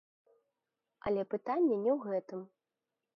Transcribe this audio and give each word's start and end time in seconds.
Але 1.09 1.21
пытанне 1.33 1.75
не 1.83 1.91
ў 1.97 1.99
гэтым. 2.07 2.41